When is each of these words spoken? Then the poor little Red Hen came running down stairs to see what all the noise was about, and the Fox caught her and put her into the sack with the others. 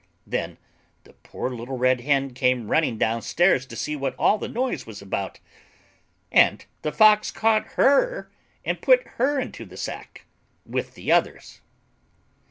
Then 0.25 0.57
the 1.03 1.13
poor 1.13 1.51
little 1.51 1.77
Red 1.77 2.01
Hen 2.01 2.33
came 2.33 2.71
running 2.71 2.97
down 2.97 3.21
stairs 3.21 3.67
to 3.67 3.75
see 3.75 3.95
what 3.95 4.15
all 4.17 4.39
the 4.39 4.47
noise 4.47 4.83
was 4.87 4.99
about, 4.99 5.39
and 6.31 6.65
the 6.81 6.91
Fox 6.91 7.29
caught 7.29 7.67
her 7.77 8.31
and 8.65 8.81
put 8.81 9.05
her 9.19 9.39
into 9.39 9.63
the 9.63 9.77
sack 9.77 10.25
with 10.65 10.95
the 10.95 11.11
others. 11.11 11.61